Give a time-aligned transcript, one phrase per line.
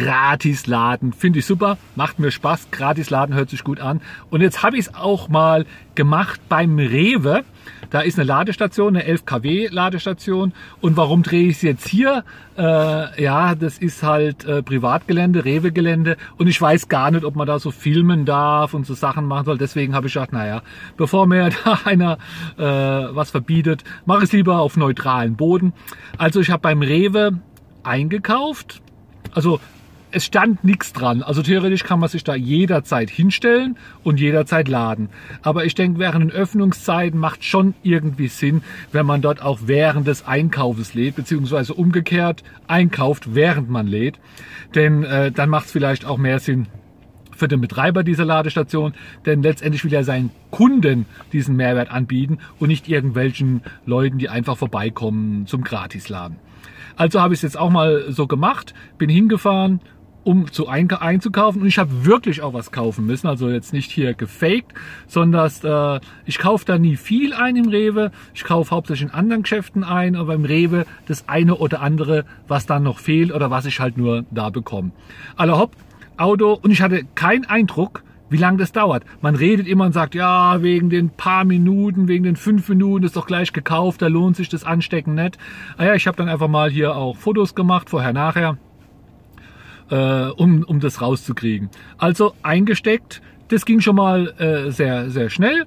[0.00, 1.12] gratis laden.
[1.12, 2.68] Finde ich super, macht mir Spaß.
[2.70, 4.00] Gratis laden hört sich gut an.
[4.30, 7.44] Und jetzt habe ich es auch mal gemacht beim Rewe.
[7.90, 10.54] Da ist eine Ladestation, eine 11 kW Ladestation.
[10.80, 12.24] Und warum drehe ich es jetzt hier?
[12.56, 16.16] Äh, ja, das ist halt äh, Privatgelände, Rewe-Gelände.
[16.38, 19.44] Und ich weiß gar nicht, ob man da so filmen darf und so Sachen machen
[19.44, 19.58] soll.
[19.58, 20.62] Deswegen habe ich gedacht, naja,
[20.96, 22.16] bevor mir da einer
[22.56, 25.74] äh, was verbietet, mache ich es lieber auf neutralen Boden.
[26.16, 27.38] Also ich habe beim Rewe
[27.82, 28.80] eingekauft.
[29.32, 29.60] Also
[30.12, 31.22] es stand nichts dran.
[31.22, 35.08] Also theoretisch kann man sich da jederzeit hinstellen und jederzeit laden.
[35.42, 40.06] Aber ich denke, während den Öffnungszeiten macht schon irgendwie Sinn, wenn man dort auch während
[40.06, 44.18] des Einkaufes lädt, beziehungsweise umgekehrt einkauft, während man lädt.
[44.74, 46.66] Denn äh, dann macht es vielleicht auch mehr Sinn,
[47.40, 48.92] für den Betreiber dieser Ladestation,
[49.24, 54.58] denn letztendlich will er seinen Kunden diesen Mehrwert anbieten und nicht irgendwelchen Leuten, die einfach
[54.58, 56.36] vorbeikommen zum Gratisladen.
[56.96, 59.80] Also habe ich es jetzt auch mal so gemacht, bin hingefahren,
[60.24, 64.14] um zu einzukaufen und ich habe wirklich auch was kaufen müssen, also jetzt nicht hier
[64.14, 64.74] gefaked,
[65.06, 69.42] sondern äh, ich kaufe da nie viel ein im Rewe, ich kaufe hauptsächlich in anderen
[69.42, 73.66] Geschäften ein, aber im Rewe das eine oder andere, was dann noch fehlt oder was
[73.66, 74.92] ich halt nur da bekomme.
[75.36, 75.72] Aller hopp,
[76.16, 79.04] Auto und ich hatte keinen Eindruck, wie lange das dauert.
[79.22, 83.16] Man redet immer und sagt, ja, wegen den paar Minuten, wegen den fünf Minuten ist
[83.16, 85.38] doch gleich gekauft, da lohnt sich das Anstecken nicht.
[85.78, 88.56] Naja, ah ich habe dann einfach mal hier auch Fotos gemacht, vorher, nachher
[89.90, 91.68] äh, um, um das rauszukriegen.
[91.98, 95.64] Also eingesteckt, das ging schon mal äh, sehr, sehr schnell.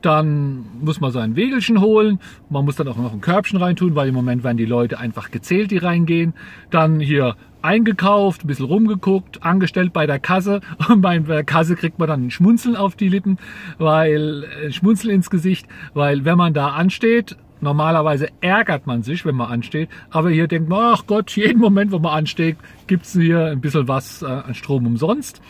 [0.00, 2.18] Dann muss man sein Wegelchen holen.
[2.48, 5.30] Man muss dann auch noch ein Körbchen reintun, weil im Moment werden die Leute einfach
[5.30, 6.32] gezählt, die reingehen.
[6.70, 10.60] Dann hier eingekauft, ein bisschen rumgeguckt, angestellt bei der Kasse.
[10.88, 13.38] Und bei der Kasse kriegt man dann ein Schmunzeln auf die Lippen,
[13.76, 19.24] weil ein äh, Schmunzeln ins Gesicht, weil wenn man da ansteht, Normalerweise ärgert man sich,
[19.24, 23.12] wenn man ansteht, aber hier denkt man, ach Gott, jeden Moment, wo man ansteht, gibt's
[23.12, 25.40] hier ein bisschen was äh, an Strom umsonst.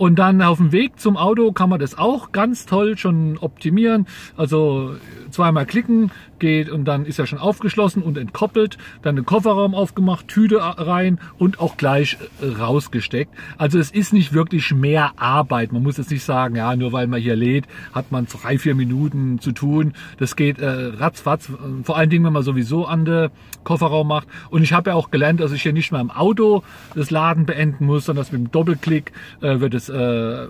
[0.00, 4.06] Und dann auf dem Weg zum Auto kann man das auch ganz toll schon optimieren.
[4.34, 4.94] Also
[5.30, 8.78] zweimal klicken geht und dann ist er schon aufgeschlossen und entkoppelt.
[9.02, 13.34] Dann den Kofferraum aufgemacht, Tüte rein und auch gleich äh, rausgesteckt.
[13.58, 15.70] Also es ist nicht wirklich mehr Arbeit.
[15.70, 18.74] Man muss jetzt nicht sagen, ja, nur weil man hier lädt, hat man drei, vier
[18.74, 19.92] Minuten zu tun.
[20.18, 21.52] Das geht äh, ratzfatz.
[21.82, 23.30] Vor allen Dingen, wenn man sowieso an der
[23.64, 24.28] Kofferraum macht.
[24.48, 26.62] Und ich habe ja auch gelernt, dass ich hier nicht mehr im Auto
[26.94, 30.48] das Laden beenden muss, sondern dass mit dem Doppelklick äh, wird es äh,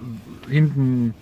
[0.49, 1.15] hinten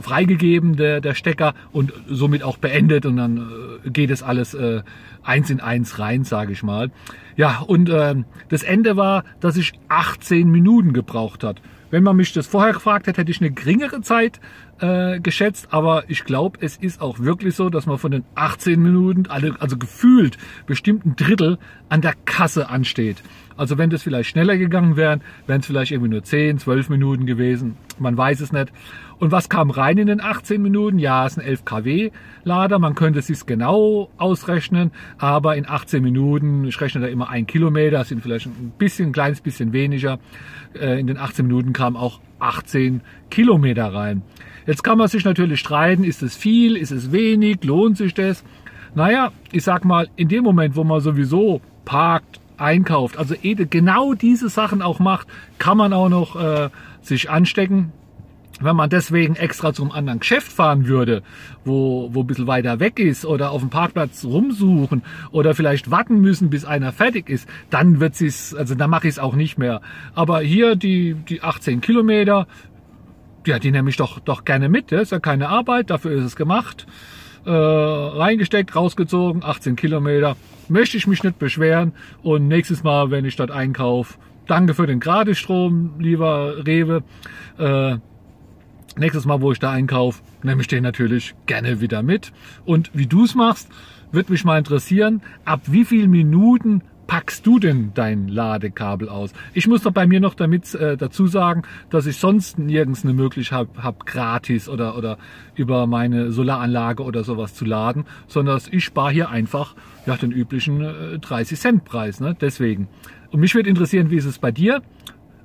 [0.00, 3.38] freigegeben, der, der Stecker, und somit auch beendet und dann
[3.84, 4.82] äh, geht es alles äh,
[5.22, 6.90] eins in eins rein, sage ich mal.
[7.36, 8.14] Ja, und äh,
[8.48, 11.60] das Ende war, dass ich 18 Minuten gebraucht hat.
[11.94, 14.40] Wenn man mich das vorher gefragt hätte, hätte ich eine geringere Zeit
[14.80, 18.82] äh, geschätzt, aber ich glaube, es ist auch wirklich so, dass man von den 18
[18.82, 21.56] Minuten, also gefühlt bestimmt ein Drittel
[21.90, 23.22] an der Kasse ansteht.
[23.56, 27.26] Also wenn das vielleicht schneller gegangen wäre, wären es vielleicht irgendwie nur 10, 12 Minuten
[27.26, 27.76] gewesen.
[28.00, 28.72] Man weiß es nicht.
[29.18, 30.98] Und was kam rein in den 18 Minuten?
[30.98, 32.10] Ja, es ist ein 11 kW
[32.42, 32.80] Lader.
[32.80, 37.46] Man könnte es sich genau ausrechnen, aber in 18 Minuten, ich rechne da immer ein
[37.46, 40.18] Kilometer, sind vielleicht ein bisschen, ein kleines bisschen weniger.
[40.74, 43.00] Äh, in den 18 Minuten kam auch 18
[43.30, 44.22] Kilometer rein.
[44.66, 48.44] Jetzt kann man sich natürlich streiten, ist es viel, ist es wenig, lohnt sich das?
[48.94, 54.48] Naja, ich sag mal, in dem Moment, wo man sowieso parkt, einkauft, also genau diese
[54.48, 55.26] Sachen auch macht,
[55.58, 56.70] kann man auch noch äh,
[57.02, 57.92] sich anstecken.
[58.60, 61.22] Wenn man deswegen extra zum anderen Geschäft fahren würde,
[61.64, 66.20] wo, wo ein bisschen weiter weg ist oder auf dem Parkplatz rumsuchen oder vielleicht warten
[66.20, 69.58] müssen, bis einer fertig ist, dann wird es, also dann mache ich es auch nicht
[69.58, 69.80] mehr.
[70.14, 72.46] Aber hier die, die 18 Kilometer,
[73.44, 74.92] ja, die nehme ich doch, doch gerne mit.
[74.92, 76.86] Das ist ja keine Arbeit, dafür ist es gemacht.
[77.44, 80.36] Äh, reingesteckt, rausgezogen, 18 Kilometer
[80.68, 81.92] möchte ich mich nicht beschweren.
[82.22, 84.14] Und nächstes Mal, wenn ich dort einkaufe,
[84.46, 87.02] danke für den Gratisstrom, lieber Rewe.
[87.58, 87.98] Äh,
[88.96, 92.32] nächstes Mal, wo ich da einkaufe, nehme ich den natürlich gerne wieder mit.
[92.64, 93.68] Und wie du es machst,
[94.12, 99.32] wird mich mal interessieren, ab wie vielen Minuten packst du denn dein Ladekabel aus?
[99.52, 103.12] Ich muss doch bei mir noch damit äh, dazu sagen, dass ich sonst nirgends eine
[103.12, 105.18] Möglichkeit habe, hab, gratis oder, oder
[105.54, 109.74] über meine Solaranlage oder sowas zu laden, sondern ich spare hier einfach
[110.06, 112.20] ja, den üblichen äh, 30 Cent Preis.
[112.20, 112.36] Ne?
[112.40, 112.88] Deswegen.
[113.30, 114.82] Und mich würde interessieren, wie ist es bei dir?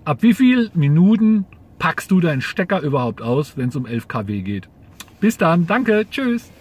[0.05, 1.45] Ab wie viel Minuten
[1.79, 4.69] packst du deinen Stecker überhaupt aus, wenn es um 11 kW geht?
[5.19, 6.51] Bis dann, danke, tschüss.